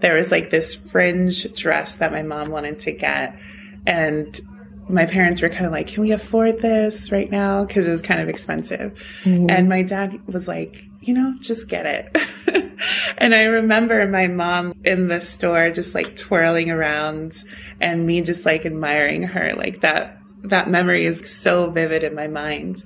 there 0.00 0.14
was 0.14 0.30
like 0.30 0.50
this 0.50 0.74
fringe 0.74 1.52
dress 1.54 1.96
that 1.96 2.12
my 2.12 2.22
mom 2.22 2.50
wanted 2.50 2.80
to 2.80 2.92
get. 2.92 3.38
And 3.86 4.40
my 4.88 5.06
parents 5.06 5.42
were 5.42 5.48
kind 5.48 5.66
of 5.66 5.72
like, 5.72 5.86
can 5.86 6.02
we 6.02 6.12
afford 6.12 6.58
this 6.58 7.12
right 7.12 7.30
now? 7.30 7.64
Cause 7.66 7.86
it 7.86 7.90
was 7.90 8.02
kind 8.02 8.20
of 8.20 8.28
expensive. 8.28 8.98
Mm-hmm. 9.24 9.50
And 9.50 9.68
my 9.68 9.82
dad 9.82 10.20
was 10.26 10.48
like, 10.48 10.82
you 11.00 11.14
know, 11.14 11.34
just 11.40 11.68
get 11.68 11.86
it. 11.86 12.72
and 13.18 13.34
I 13.34 13.44
remember 13.44 14.06
my 14.06 14.26
mom 14.26 14.74
in 14.84 15.08
the 15.08 15.20
store 15.20 15.70
just 15.70 15.94
like 15.94 16.16
twirling 16.16 16.70
around 16.70 17.44
and 17.80 18.06
me 18.06 18.22
just 18.22 18.46
like 18.46 18.64
admiring 18.64 19.22
her. 19.22 19.52
Like 19.54 19.80
that, 19.80 20.17
that 20.44 20.70
memory 20.70 21.04
is 21.04 21.28
so 21.30 21.70
vivid 21.70 22.04
in 22.04 22.14
my 22.14 22.26
mind. 22.26 22.84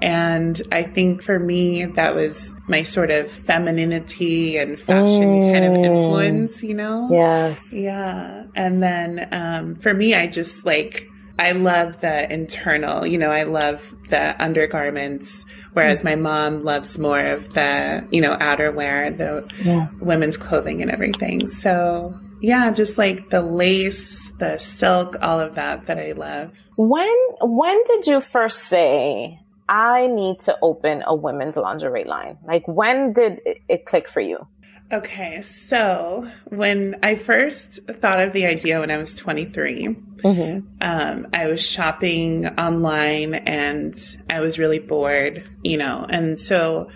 And 0.00 0.60
I 0.70 0.84
think 0.84 1.22
for 1.22 1.38
me, 1.38 1.84
that 1.84 2.14
was 2.14 2.54
my 2.68 2.84
sort 2.84 3.10
of 3.10 3.30
femininity 3.30 4.56
and 4.56 4.78
fashion 4.78 5.40
mm. 5.40 5.52
kind 5.52 5.64
of 5.64 5.72
mm. 5.72 5.84
influence, 5.84 6.62
you 6.62 6.74
know? 6.74 7.08
Yes. 7.10 7.72
Yeah. 7.72 8.44
And 8.54 8.82
then 8.82 9.28
um, 9.32 9.74
for 9.74 9.92
me, 9.92 10.14
I 10.14 10.28
just 10.28 10.64
like, 10.64 11.08
I 11.40 11.52
love 11.52 12.00
the 12.00 12.32
internal, 12.32 13.06
you 13.06 13.18
know, 13.18 13.30
I 13.30 13.44
love 13.44 13.94
the 14.08 14.40
undergarments, 14.42 15.44
whereas 15.72 16.02
my 16.02 16.16
mom 16.16 16.62
loves 16.64 16.98
more 16.98 17.20
of 17.20 17.50
the, 17.54 18.06
you 18.10 18.20
know, 18.20 18.36
outerwear, 18.36 19.16
the 19.16 19.48
yeah. 19.64 19.88
women's 20.00 20.36
clothing 20.36 20.82
and 20.82 20.90
everything. 20.90 21.48
So 21.48 22.14
yeah, 22.40 22.70
just 22.72 22.98
like 22.98 23.30
the 23.30 23.42
lace, 23.42 24.30
the 24.32 24.58
silk, 24.58 25.16
all 25.20 25.40
of 25.40 25.54
that 25.56 25.86
that 25.86 25.98
I 25.98 26.12
love. 26.12 26.52
When 26.76 27.16
when 27.40 27.82
did 27.84 28.06
you 28.06 28.20
first 28.20 28.64
say 28.64 29.40
I 29.68 30.06
need 30.06 30.40
to 30.40 30.56
open 30.62 31.02
a 31.06 31.14
women's 31.14 31.56
lingerie 31.56 32.04
line? 32.04 32.38
Like 32.44 32.66
when 32.66 33.12
did 33.12 33.40
it 33.44 33.84
click 33.86 34.08
for 34.08 34.20
you? 34.20 34.46
Okay, 34.90 35.42
so 35.42 36.26
when 36.46 36.98
I 37.02 37.16
first 37.16 37.84
thought 37.86 38.20
of 38.20 38.32
the 38.32 38.46
idea 38.46 38.80
when 38.80 38.90
I 38.90 38.96
was 38.96 39.14
23, 39.14 39.88
mm-hmm. 39.88 40.66
um, 40.80 41.26
I 41.34 41.46
was 41.46 41.66
shopping 41.66 42.46
online 42.58 43.34
and 43.34 43.94
I 44.30 44.40
was 44.40 44.58
really 44.58 44.78
bored, 44.78 45.46
you 45.62 45.76
know, 45.76 46.06
and 46.08 46.40
so 46.40 46.88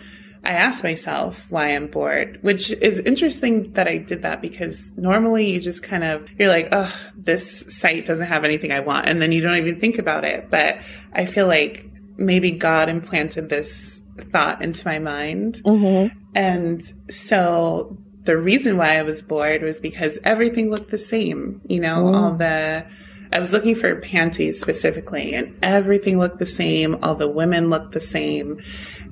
I 0.44 0.52
asked 0.54 0.82
myself 0.82 1.46
why 1.50 1.68
I'm 1.68 1.86
bored, 1.86 2.38
which 2.42 2.72
is 2.72 2.98
interesting 3.00 3.72
that 3.74 3.86
I 3.86 3.98
did 3.98 4.22
that 4.22 4.42
because 4.42 4.96
normally 4.96 5.50
you 5.50 5.60
just 5.60 5.84
kind 5.84 6.02
of, 6.02 6.28
you're 6.36 6.48
like, 6.48 6.68
oh, 6.72 6.92
this 7.16 7.60
site 7.72 8.04
doesn't 8.04 8.26
have 8.26 8.44
anything 8.44 8.72
I 8.72 8.80
want. 8.80 9.06
And 9.06 9.22
then 9.22 9.30
you 9.30 9.40
don't 9.40 9.56
even 9.56 9.76
think 9.76 9.98
about 9.98 10.24
it. 10.24 10.50
But 10.50 10.80
I 11.12 11.26
feel 11.26 11.46
like 11.46 11.88
maybe 12.16 12.50
God 12.50 12.88
implanted 12.88 13.50
this 13.50 14.00
thought 14.18 14.62
into 14.62 14.86
my 14.86 14.98
mind. 14.98 15.62
Mm-hmm. 15.64 16.18
And 16.34 16.82
so 17.08 17.96
the 18.24 18.36
reason 18.36 18.76
why 18.76 18.98
I 18.98 19.02
was 19.02 19.22
bored 19.22 19.62
was 19.62 19.78
because 19.78 20.18
everything 20.24 20.70
looked 20.70 20.90
the 20.90 20.98
same. 20.98 21.60
You 21.68 21.80
know, 21.80 22.04
mm. 22.04 22.16
all 22.16 22.34
the, 22.34 22.84
I 23.32 23.38
was 23.38 23.52
looking 23.52 23.76
for 23.76 23.94
panties 24.00 24.60
specifically 24.60 25.34
and 25.34 25.56
everything 25.62 26.18
looked 26.18 26.40
the 26.40 26.46
same. 26.46 26.98
All 27.04 27.14
the 27.14 27.32
women 27.32 27.70
looked 27.70 27.92
the 27.92 28.00
same. 28.00 28.60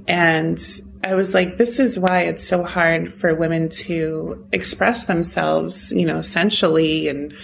And 0.08 0.60
I 1.02 1.14
was 1.14 1.33
like, 1.33 1.57
this 1.57 1.78
is 1.78 1.99
why 1.99 2.23
it's 2.23 2.47
so 2.47 2.62
hard 2.62 3.12
for 3.12 3.35
women 3.35 3.69
to 3.71 4.47
express 4.52 5.07
themselves, 5.07 5.92
you 5.92 6.04
know, 6.04 6.21
sensually 6.21 7.09
and, 7.09 7.35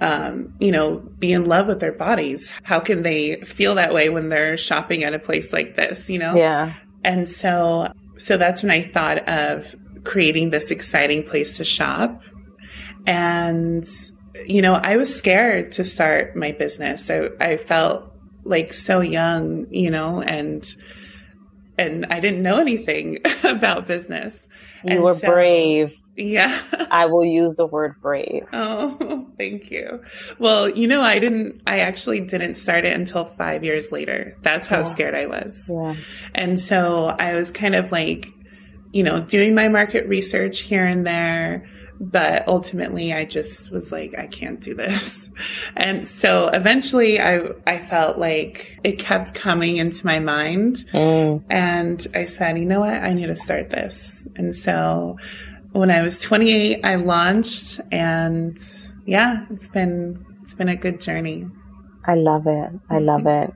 um, 0.00 0.54
you 0.58 0.72
know, 0.72 0.98
be 1.18 1.32
in 1.32 1.44
love 1.44 1.68
with 1.68 1.78
their 1.78 1.92
bodies. 1.92 2.50
How 2.64 2.80
can 2.80 3.02
they 3.02 3.36
feel 3.42 3.76
that 3.76 3.94
way 3.94 4.08
when 4.08 4.28
they're 4.28 4.56
shopping 4.56 5.04
at 5.04 5.14
a 5.14 5.20
place 5.20 5.52
like 5.52 5.76
this, 5.76 6.10
you 6.10 6.18
know? 6.18 6.36
Yeah. 6.36 6.72
And 7.04 7.28
so, 7.28 7.92
so 8.16 8.36
that's 8.36 8.62
when 8.62 8.72
I 8.72 8.82
thought 8.82 9.28
of 9.28 9.76
creating 10.02 10.50
this 10.50 10.72
exciting 10.72 11.22
place 11.22 11.58
to 11.58 11.64
shop. 11.64 12.22
And, 13.06 13.88
you 14.46 14.62
know, 14.62 14.74
I 14.74 14.96
was 14.96 15.14
scared 15.14 15.72
to 15.72 15.84
start 15.84 16.34
my 16.34 16.50
business. 16.50 17.08
I, 17.08 17.28
I 17.40 17.56
felt 17.56 18.12
like 18.42 18.72
so 18.72 19.00
young, 19.00 19.72
you 19.72 19.90
know, 19.90 20.22
and, 20.22 20.68
and 21.78 22.06
I 22.10 22.20
didn't 22.20 22.42
know 22.42 22.58
anything 22.58 23.18
about 23.44 23.86
business. 23.86 24.48
You 24.84 24.94
and 24.94 25.02
were 25.02 25.14
so, 25.14 25.28
brave. 25.28 25.96
Yeah. 26.16 26.58
I 26.90 27.06
will 27.06 27.24
use 27.24 27.54
the 27.54 27.66
word 27.66 27.96
brave. 28.00 28.46
Oh, 28.52 29.26
thank 29.36 29.70
you. 29.70 30.02
Well, 30.38 30.68
you 30.68 30.88
know, 30.88 31.02
I 31.02 31.18
didn't, 31.18 31.60
I 31.66 31.80
actually 31.80 32.20
didn't 32.20 32.54
start 32.54 32.86
it 32.86 32.94
until 32.94 33.24
five 33.24 33.64
years 33.64 33.92
later. 33.92 34.36
That's 34.42 34.66
how 34.66 34.78
yeah. 34.78 34.82
scared 34.84 35.14
I 35.14 35.26
was. 35.26 35.70
Yeah. 35.72 35.94
And 36.34 36.58
so 36.58 37.14
I 37.18 37.34
was 37.34 37.50
kind 37.50 37.74
of 37.74 37.92
like, 37.92 38.28
you 38.92 39.02
know, 39.02 39.20
doing 39.20 39.54
my 39.54 39.68
market 39.68 40.08
research 40.08 40.60
here 40.60 40.86
and 40.86 41.06
there. 41.06 41.68
But 41.98 42.46
ultimately, 42.46 43.12
I 43.12 43.24
just 43.24 43.70
was 43.70 43.90
like, 43.90 44.18
I 44.18 44.26
can't 44.26 44.60
do 44.60 44.74
this. 44.74 45.30
And 45.76 46.06
so 46.06 46.48
eventually 46.48 47.20
I, 47.20 47.50
I 47.66 47.78
felt 47.78 48.18
like 48.18 48.80
it 48.82 48.98
kept 48.98 49.34
coming 49.34 49.76
into 49.76 50.06
my 50.06 50.18
mind. 50.18 50.84
Mm. 50.92 51.44
And 51.50 52.06
I 52.14 52.24
said, 52.24 52.58
you 52.58 52.64
know 52.64 52.80
what? 52.80 52.94
I 52.94 53.12
need 53.12 53.26
to 53.26 53.36
start 53.36 53.68
this. 53.68 54.26
And 54.36 54.54
so 54.54 55.18
when 55.72 55.90
I 55.90 56.02
was 56.02 56.18
28, 56.20 56.82
I 56.82 56.94
launched 56.94 57.80
and 57.92 58.56
yeah, 59.04 59.44
it's 59.50 59.68
been, 59.68 60.24
it's 60.40 60.54
been 60.54 60.70
a 60.70 60.76
good 60.76 60.98
journey. 60.98 61.46
I 62.06 62.14
love 62.14 62.46
it. 62.46 62.70
I 62.88 62.98
love 62.98 63.26
it. 63.26 63.52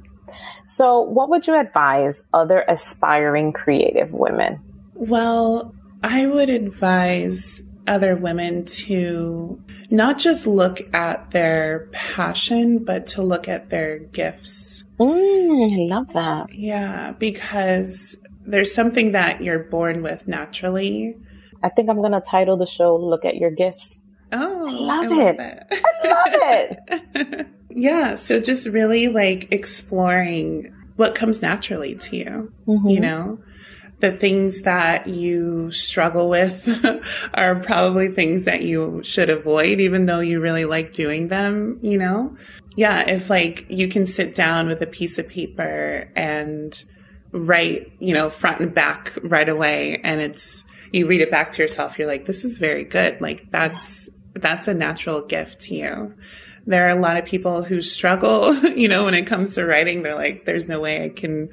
So 0.69 1.01
what 1.01 1.31
would 1.31 1.47
you 1.47 1.59
advise 1.59 2.23
other 2.35 2.65
aspiring 2.69 3.53
creative 3.53 4.13
women? 4.13 4.61
Well, 4.95 5.75
I 6.03 6.27
would 6.27 6.51
advise 6.51 7.63
other 7.87 8.17
women 8.17 8.65
to 8.65 9.61
not 9.91 10.19
just 10.19 10.47
look 10.47 10.81
at 10.95 11.31
their 11.31 11.89
passion, 11.93 12.85
but 12.85 13.07
to 13.09 13.23
look 13.23 13.49
at 13.49 13.71
their 13.71 13.99
gifts. 13.99 14.85
Mm, 14.99 15.73
I 15.73 15.95
love 15.95 16.13
that. 16.13 16.55
Yeah, 16.55 17.13
because 17.13 18.17
there's 18.47 18.75
something 18.75 19.13
that 19.13 19.43
you're 19.43 19.65
born 19.65 20.03
with 20.03 20.29
naturally 20.29 21.17
I 21.63 21.69
think 21.69 21.91
I'm 21.91 21.99
going 21.99 22.13
to 22.13 22.21
title 22.21 22.57
the 22.57 22.67
show 22.67 22.97
Look 22.97 23.25
at 23.25 23.37
Your 23.37 23.51
Gifts. 23.51 23.99
Oh, 24.33 24.69
I 24.69 24.71
love, 24.71 25.13
I 25.13 25.23
it. 25.23 25.37
it. 25.41 25.85
I 26.05 26.09
love 26.09 26.79
it. 27.15 27.49
yeah. 27.71 28.15
So 28.15 28.41
just 28.41 28.67
really 28.67 29.09
like 29.09 29.49
exploring 29.51 30.75
what 30.97 31.15
comes 31.15 31.43
naturally 31.43 31.97
to 31.97 32.17
you, 32.17 32.53
mm-hmm. 32.67 32.89
you 32.89 33.01
know? 33.01 33.41
The 34.01 34.13
things 34.13 34.63
that 34.63 35.07
you 35.07 35.71
struggle 35.71 36.29
with 36.29 36.69
are 37.35 37.61
probably 37.61 38.09
things 38.09 38.45
that 38.45 38.63
you 38.63 39.03
should 39.05 39.31
avoid, 39.31 39.81
even 39.81 40.07
though 40.07 40.21
you 40.21 40.41
really 40.41 40.65
like 40.65 40.93
doing 40.93 41.29
them, 41.29 41.79
you 41.83 41.99
know? 41.99 42.37
Yeah. 42.77 43.09
If 43.09 43.31
like 43.31 43.67
you 43.69 43.89
can 43.89 44.07
sit 44.07 44.35
down 44.35 44.67
with 44.67 44.81
a 44.81 44.87
piece 44.87 45.19
of 45.19 45.29
paper 45.29 46.09
and 46.17 46.83
write, 47.33 47.93
you 47.99 48.15
know, 48.15 48.31
front 48.31 48.61
and 48.61 48.75
back 48.75 49.17
right 49.23 49.49
away 49.49 50.01
and 50.03 50.21
it's, 50.21 50.65
you 50.93 51.07
read 51.07 51.21
it 51.21 51.31
back 51.31 51.53
to 51.53 51.63
yourself, 51.63 51.99
you're 51.99 52.09
like, 52.09 52.25
this 52.25 52.45
is 52.45 52.59
very 52.59 52.85
good. 52.85 53.21
Like 53.21 53.51
that's, 53.51 54.09
that's 54.35 54.67
a 54.67 54.75
natural 54.75 55.21
gift 55.21 55.61
to 55.63 55.75
you. 55.75 56.15
There 56.67 56.87
are 56.87 56.97
a 56.97 57.01
lot 57.01 57.17
of 57.17 57.25
people 57.25 57.63
who 57.63 57.81
struggle, 57.81 58.55
you 58.77 58.89
know, 58.89 59.05
when 59.05 59.15
it 59.15 59.27
comes 59.27 59.55
to 59.55 59.67
writing. 59.67 60.03
They're 60.03 60.15
like, 60.15 60.45
there's 60.45 60.69
no 60.69 60.81
way 60.81 61.05
I 61.05 61.09
can 61.09 61.51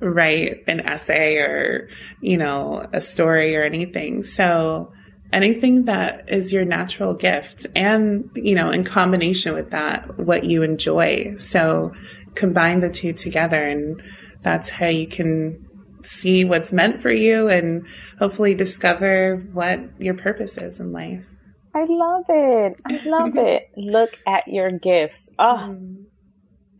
write 0.00 0.64
an 0.66 0.80
essay 0.80 1.36
or, 1.36 1.88
you 2.20 2.36
know, 2.36 2.86
a 2.92 3.00
story 3.00 3.56
or 3.56 3.62
anything. 3.62 4.22
So 4.22 4.92
anything 5.32 5.84
that 5.84 6.28
is 6.30 6.52
your 6.52 6.64
natural 6.64 7.14
gift 7.14 7.66
and, 7.74 8.30
you 8.34 8.54
know, 8.54 8.70
in 8.70 8.84
combination 8.84 9.54
with 9.54 9.70
that, 9.70 10.18
what 10.18 10.44
you 10.44 10.62
enjoy. 10.62 11.36
So 11.38 11.92
combine 12.34 12.80
the 12.80 12.90
two 12.90 13.12
together 13.12 13.62
and 13.62 14.02
that's 14.42 14.68
how 14.68 14.86
you 14.86 15.06
can 15.06 15.66
see 16.02 16.44
what's 16.44 16.72
meant 16.72 17.02
for 17.02 17.10
you 17.10 17.48
and 17.48 17.86
hopefully 18.18 18.54
discover 18.54 19.36
what 19.52 19.80
your 19.98 20.14
purpose 20.14 20.56
is 20.56 20.78
in 20.78 20.92
life. 20.92 21.35
I 21.76 21.84
love 21.84 22.24
it. 22.30 22.80
I 22.86 23.08
love 23.08 23.36
it. 23.36 23.70
Look 23.76 24.18
at 24.26 24.48
your 24.48 24.70
gifts. 24.70 25.28
Oh, 25.38 25.68
mm. 25.70 26.04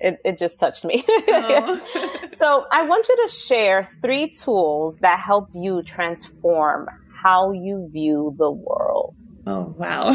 it, 0.01 0.19
it 0.25 0.39
just 0.39 0.59
touched 0.59 0.87
me. 0.87 1.05
Oh. 1.07 2.29
so 2.37 2.65
I 2.73 2.87
want 2.87 3.07
you 3.09 3.27
to 3.27 3.33
share 3.33 3.91
three 4.01 4.31
tools 4.31 4.97
that 5.01 5.21
helped 5.21 5.55
you 5.55 5.83
transform 5.83 6.89
how 7.23 7.53
you 7.53 7.91
view 7.93 8.35
the 8.39 8.51
world. 8.51 9.17
Oh, 9.47 9.75
wow. 9.77 10.15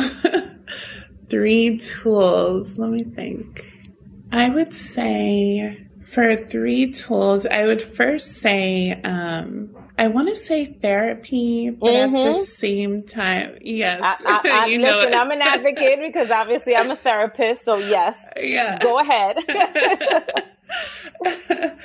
three 1.30 1.78
tools. 1.78 2.80
Let 2.80 2.90
me 2.90 3.04
think. 3.04 3.64
I 4.32 4.50
would 4.50 4.74
say 4.74 5.88
for 6.06 6.36
three 6.36 6.92
tools, 6.92 7.46
I 7.46 7.66
would 7.66 7.82
first 7.82 8.40
say, 8.40 9.00
um, 9.04 9.76
I 10.02 10.08
want 10.08 10.30
to 10.30 10.36
say 10.36 10.66
therapy, 10.66 11.70
but 11.70 11.92
mm-hmm. 11.92 12.16
at 12.16 12.24
the 12.24 12.30
mm-hmm. 12.32 12.44
same 12.44 13.04
time, 13.04 13.60
yes. 13.62 14.02
I, 14.02 14.18
I, 14.26 14.64
I, 14.64 14.66
you 14.70 14.80
know 14.80 14.98
listen, 14.98 15.14
I'm 15.14 15.30
an 15.30 15.44
advocate 15.44 16.00
because 16.02 16.32
obviously 16.32 16.76
I'm 16.76 16.90
a 16.90 16.96
therapist. 16.96 17.66
So 17.66 17.78
yes, 17.78 18.20
yeah. 18.36 18.80
go 18.80 18.98
ahead. 18.98 19.38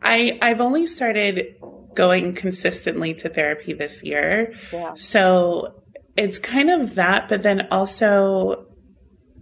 I 0.00 0.38
I've 0.40 0.60
only 0.60 0.86
started 0.86 1.56
going 1.94 2.34
consistently 2.34 3.14
to 3.14 3.28
therapy 3.28 3.72
this 3.72 4.04
year. 4.04 4.54
Yeah. 4.72 4.94
So 4.94 5.82
it's 6.16 6.38
kind 6.38 6.70
of 6.70 6.94
that, 6.94 7.28
but 7.28 7.42
then 7.42 7.66
also 7.72 8.68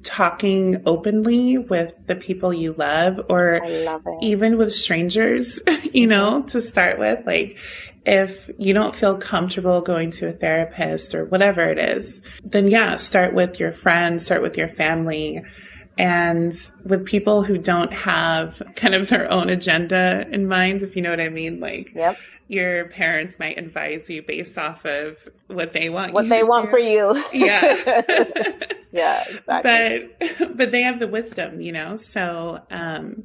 talking 0.03 0.83
openly 0.87 1.59
with 1.59 2.07
the 2.07 2.17
people 2.17 2.53
you 2.53 2.73
love 2.73 3.21
or 3.29 3.61
love 3.65 4.03
even 4.21 4.57
with 4.57 4.73
strangers, 4.73 5.61
you 5.67 6.07
mm-hmm. 6.07 6.11
know, 6.11 6.43
to 6.43 6.61
start 6.61 6.99
with. 6.99 7.27
Like, 7.27 7.59
if 8.07 8.51
you 8.59 8.73
don't 8.73 8.95
feel 8.95 9.17
comfortable 9.19 9.81
going 9.81 10.11
to 10.13 10.29
a 10.29 10.33
therapist 10.33 11.15
or 11.15 11.25
whatever 11.27 11.69
it 11.69 11.79
is, 11.79 12.23
then 12.43 12.69
yeah, 12.69 12.97
start 12.97 13.35
with 13.35 13.61
your 13.61 13.73
friends, 13.73 14.25
start 14.25 14.43
with 14.43 14.57
your 14.57 14.69
family. 14.69 15.43
And 15.99 16.53
with 16.85 17.05
people 17.05 17.43
who 17.43 17.59
don't 17.59 17.93
have 17.93 18.63
kind 18.77 18.95
of 18.95 19.09
their 19.09 19.31
own 19.33 19.51
agenda 19.51 20.25
in 20.31 20.47
mind, 20.47 20.83
if 20.83 20.95
you 20.95 21.03
know 21.03 21.11
what 21.11 21.21
I 21.21 21.29
mean, 21.29 21.59
like 21.59 21.93
yep. 21.93 22.17
your 22.47 22.85
parents 22.85 23.41
might 23.41 23.59
advise 23.59 24.09
you 24.09 24.23
based 24.23 24.57
off 24.57 24.85
of 24.85 25.19
what 25.49 25.73
they 25.73 25.89
want, 25.89 26.13
what 26.13 26.29
they 26.29 26.45
want 26.45 26.67
do. 26.67 26.71
for 26.71 26.79
you. 26.79 27.25
Yeah. 27.33 28.03
yeah, 28.93 29.25
exactly. 29.29 30.11
But, 30.19 30.57
but 30.57 30.71
they 30.73 30.83
have 30.83 31.01
the 31.01 31.09
wisdom, 31.09 31.61
you 31.61 31.73
know? 31.73 31.97
So, 31.97 32.61
um, 32.71 33.25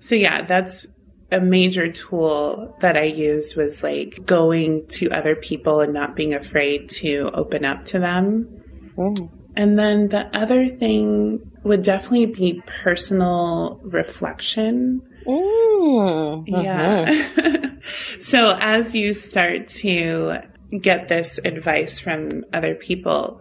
so 0.00 0.14
yeah, 0.14 0.42
that's 0.42 0.86
a 1.32 1.40
major 1.40 1.90
tool 1.90 2.76
that 2.80 2.96
I 2.96 3.04
used 3.04 3.56
was 3.56 3.82
like 3.82 4.24
going 4.26 4.86
to 4.88 5.10
other 5.10 5.36
people 5.36 5.80
and 5.80 5.92
not 5.92 6.16
being 6.16 6.34
afraid 6.34 6.88
to 6.90 7.30
open 7.34 7.64
up 7.64 7.84
to 7.86 7.98
them. 7.98 8.48
Mm. 8.96 9.30
And 9.56 9.78
then 9.78 10.08
the 10.08 10.34
other 10.36 10.68
thing 10.68 11.40
would 11.62 11.82
definitely 11.82 12.26
be 12.26 12.62
personal 12.66 13.80
reflection. 13.82 15.02
Mm, 15.26 16.44
yeah. 16.48 17.04
Uh-huh. 17.08 17.68
so 18.20 18.56
as 18.60 18.94
you 18.94 19.12
start 19.12 19.68
to 19.68 20.38
get 20.80 21.08
this 21.08 21.38
advice 21.44 21.98
from 21.98 22.44
other 22.52 22.74
people, 22.74 23.40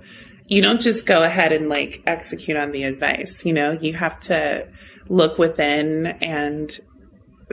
you 0.50 0.62
don't 0.62 0.82
just 0.82 1.06
go 1.06 1.24
ahead 1.24 1.52
and 1.52 1.70
like 1.70 2.04
execute 2.06 2.58
on 2.58 2.72
the 2.72 2.84
advice. 2.84 3.46
You 3.46 3.54
know, 3.54 3.72
you 3.72 3.94
have 3.94 4.20
to 4.22 4.68
look 5.08 5.38
within 5.38 6.08
and 6.22 6.78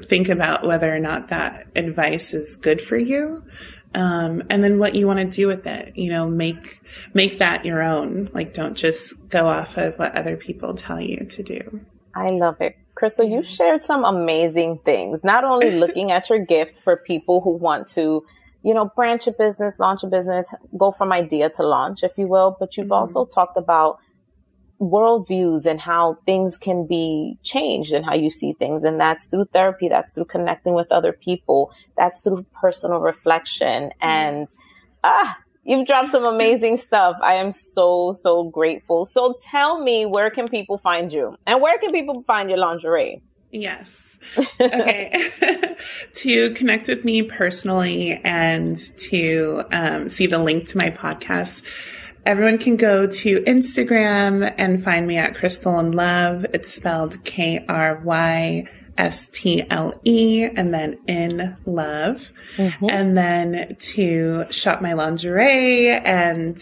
think 0.03 0.29
about 0.29 0.67
whether 0.67 0.95
or 0.95 0.99
not 0.99 1.29
that 1.29 1.67
advice 1.75 2.35
is 2.35 2.57
good 2.57 2.83
for 2.83 2.99
you 2.99 3.43
um, 3.97 4.43
and 4.51 4.63
then 4.63 4.79
what 4.79 4.95
you 4.95 5.07
want 5.07 5.21
to 5.21 5.25
do 5.25 5.47
with 5.47 5.67
it 5.67 5.97
you 5.97 6.11
know? 6.11 6.29
Make 6.29 6.81
make 7.15 7.39
that 7.39 7.65
your 7.65 7.83
own. 7.83 8.31
Like 8.33 8.53
don't 8.53 8.77
just 8.77 9.29
go 9.29 9.47
off 9.47 9.77
of 9.79 9.99
what 9.99 10.15
other 10.15 10.37
people 10.37 10.75
tell 10.75 11.01
you 11.01 11.25
to 11.25 11.43
do. 11.43 11.81
I 12.15 12.29
love 12.29 12.61
it. 12.61 12.77
Krystle 12.95 13.31
you 13.31 13.43
shared 13.43 13.83
some 13.83 14.05
amazing 14.05 14.81
things. 14.85 15.25
Not 15.25 15.45
only 15.45 15.71
looking 15.79 16.13
at 16.13 16.29
your 16.31 16.39
gift 16.39 16.79
for 16.79 16.97
people 16.97 17.41
who 17.41 17.57
want 17.57 17.89
to 17.89 18.25
you 18.67 18.75
know 18.75 18.91
branch 18.97 19.27
a 19.27 19.33
business 19.33 19.79
launch 19.79 20.03
a 20.03 20.07
business 20.09 20.49
go 20.77 20.91
from 20.91 21.13
idea 21.13 21.49
to 21.49 21.63
launch 21.63 22.03
if 22.03 22.19
you 22.19 22.27
will 22.27 22.57
but 22.59 22.77
you've 22.77 22.87
mm-hmm. 22.87 22.93
also 22.95 23.25
talked 23.25 23.57
about 23.57 23.99
worldviews 24.81 25.67
and 25.67 25.81
how 25.81 26.19
things 26.27 26.59
can 26.59 26.87
be 26.87 27.39
changed 27.43 27.93
and 27.93 28.05
how 28.05 28.15
you 28.15 28.31
see 28.31 28.53
things. 28.53 28.85
And 28.85 29.01
that's 29.01 29.25
through 29.25 29.47
therapy. 29.53 29.89
That's 29.89 30.15
through 30.15 30.27
connecting 30.27 30.75
with 30.75 30.93
other 30.93 31.13
people. 31.13 31.73
That's 31.97 32.21
through 32.21 32.45
personal 32.61 33.01
reflection. 33.01 33.93
And, 34.01 34.49
ah, 35.03 35.39
you've 35.65 35.87
dropped 35.87 36.11
some 36.11 36.25
amazing 36.25 36.77
stuff. 36.77 37.17
I 37.23 37.35
am 37.35 37.53
so, 37.53 38.13
so 38.13 38.45
grateful. 38.45 39.05
So 39.05 39.39
tell 39.43 39.83
me, 39.83 40.07
where 40.07 40.31
can 40.31 40.49
people 40.49 40.79
find 40.79 41.13
you 41.13 41.37
and 41.47 41.61
where 41.61 41.79
can 41.79 41.91
people 41.91 42.23
find 42.25 42.51
your 42.51 42.59
lingerie? 42.59 43.23
Yes. 43.51 44.19
Okay. 44.61 45.31
to 46.15 46.51
connect 46.53 46.89
with 46.89 47.05
me 47.05 47.23
personally 47.23 48.21
and 48.25 48.77
to 48.99 49.63
um, 49.73 50.09
see 50.09 50.27
the 50.27 50.39
link 50.39 50.67
to 50.69 50.79
my 50.79 50.91
podcast, 50.91 51.65
Everyone 52.27 52.59
can 52.59 52.75
go 52.75 53.07
to 53.07 53.41
Instagram 53.43 54.53
and 54.59 54.83
find 54.83 55.07
me 55.07 55.17
at 55.17 55.35
Krystle 55.35 55.79
in 55.79 55.93
Love. 55.93 56.45
It's 56.53 56.75
spelled 56.75 57.23
K 57.23 57.65
R 57.69 58.01
Y 58.03 58.67
S 58.99 59.29
T 59.29 59.65
L 59.71 59.99
E 60.05 60.45
and 60.45 60.73
then 60.73 60.99
in 61.07 61.57
love. 61.65 62.33
Mm-hmm. 62.57 62.87
And 62.91 63.17
then 63.17 63.77
to 63.79 64.45
shop 64.51 64.81
my 64.81 64.95
lingerie 64.95 65.91
and, 65.91 66.59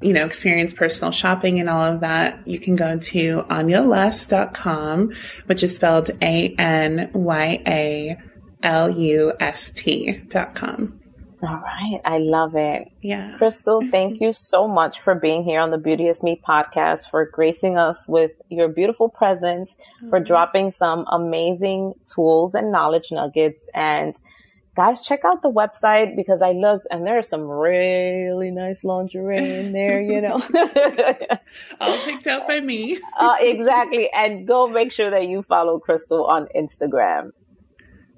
you 0.00 0.12
know, 0.12 0.24
experience 0.24 0.74
personal 0.74 1.12
shopping 1.12 1.58
and 1.60 1.68
all 1.68 1.82
of 1.82 2.00
that, 2.00 2.46
you 2.46 2.58
can 2.58 2.76
go 2.76 2.98
to 2.98 3.42
anyalust.com, 3.44 5.12
which 5.46 5.62
is 5.62 5.76
spelled 5.76 6.10
A 6.22 6.54
N 6.58 7.10
Y 7.14 7.62
A 7.66 8.16
L 8.62 8.90
U 8.90 9.32
S 9.40 9.70
T 9.70 10.18
dot 10.28 10.54
com. 10.54 10.99
All 11.42 11.56
right. 11.56 12.00
I 12.04 12.18
love 12.18 12.54
it. 12.54 12.90
Yeah. 13.00 13.36
Krystle, 13.38 13.88
thank 13.90 14.20
you 14.20 14.32
so 14.32 14.68
much 14.68 15.00
for 15.00 15.14
being 15.14 15.42
here 15.44 15.60
on 15.60 15.70
the 15.70 15.78
Beauteous 15.78 16.22
Me 16.22 16.40
podcast, 16.46 17.10
for 17.10 17.24
gracing 17.26 17.78
us 17.78 18.06
with 18.06 18.32
your 18.48 18.68
beautiful 18.68 19.08
presence, 19.08 19.70
mm-hmm. 19.70 20.10
for 20.10 20.20
dropping 20.20 20.72
some 20.72 21.06
amazing 21.10 21.94
tools 22.04 22.54
and 22.54 22.70
knowledge 22.70 23.10
nuggets. 23.10 23.66
And 23.74 24.14
guys, 24.76 25.00
check 25.00 25.24
out 25.24 25.42
the 25.42 25.50
website 25.50 26.16
because 26.16 26.42
I 26.42 26.52
looked 26.52 26.86
and 26.90 27.06
there's 27.06 27.28
some 27.28 27.42
really 27.42 28.50
nice 28.50 28.84
lingerie 28.84 29.38
in 29.38 29.72
there, 29.72 30.00
you 30.00 30.20
know. 30.20 30.40
All 31.80 31.98
picked 32.04 32.26
out 32.26 32.46
by 32.46 32.60
me. 32.60 32.98
uh, 33.18 33.36
exactly. 33.40 34.10
And 34.12 34.46
go 34.46 34.66
make 34.68 34.92
sure 34.92 35.10
that 35.10 35.26
you 35.26 35.42
follow 35.42 35.80
Krystle 35.80 36.28
on 36.28 36.48
Instagram. 36.54 37.32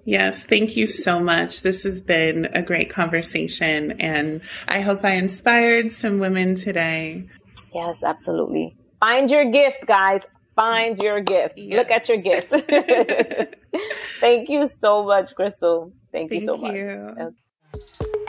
Yes, 0.04 0.44
thank 0.44 0.76
you 0.76 0.86
so 0.86 1.20
much. 1.20 1.62
This 1.62 1.84
has 1.84 2.00
been 2.00 2.46
a 2.46 2.62
great 2.62 2.90
conversation, 2.90 4.00
and 4.00 4.40
I 4.66 4.80
hope 4.80 5.04
I 5.04 5.12
inspired 5.12 5.90
some 5.92 6.18
women 6.18 6.56
today. 6.56 7.28
Yes, 7.72 8.02
absolutely. 8.02 8.76
Find 8.98 9.30
your 9.30 9.50
gift, 9.50 9.86
guys. 9.86 10.22
Find 10.56 10.98
your 10.98 11.20
gift. 11.20 11.56
Yes. 11.56 11.76
Look 11.78 11.90
at 11.90 12.08
your 12.08 12.18
gift. 12.18 12.50
thank 14.20 14.48
you 14.48 14.66
so 14.66 15.04
much, 15.04 15.34
Krystle. 15.34 15.92
Thank, 16.10 16.30
thank 16.30 16.42
you 16.42 16.46
so 16.46 16.56
much. 16.56 16.74
You. 16.74 17.34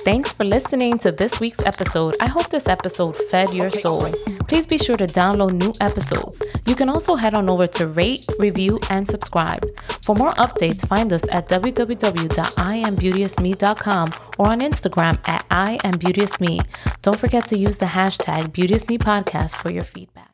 Thanks 0.03 0.33
for 0.33 0.43
listening 0.43 0.99
to 0.99 1.11
this 1.13 1.39
week's 1.39 1.65
episode. 1.65 2.17
I 2.19 2.27
hope 2.27 2.49
this 2.49 2.67
episode 2.67 3.15
fed 3.15 3.53
your 3.53 3.69
soul. 3.69 4.11
Please 4.49 4.67
be 4.67 4.77
sure 4.77 4.97
to 4.97 5.07
download 5.07 5.53
new 5.53 5.71
episodes. 5.79 6.43
You 6.65 6.75
can 6.75 6.89
also 6.89 7.15
head 7.15 7.33
on 7.33 7.47
over 7.47 7.67
to 7.67 7.87
rate, 7.87 8.27
review, 8.37 8.81
and 8.89 9.07
subscribe. 9.07 9.65
For 10.01 10.13
more 10.13 10.31
updates, 10.31 10.85
find 10.85 11.13
us 11.13 11.23
at 11.31 11.47
www.iambeauteousme.com 11.47 14.09
or 14.37 14.49
on 14.49 14.59
Instagram 14.59 15.25
at 15.25 15.47
iambeauteousme. 15.47 16.59
Don't 17.01 17.17
forget 17.17 17.45
to 17.47 17.57
use 17.57 17.77
the 17.77 17.85
hashtag 17.85 18.49
BeauteousMePodcast 18.49 19.55
for 19.55 19.71
your 19.71 19.85
feedback. 19.85 20.32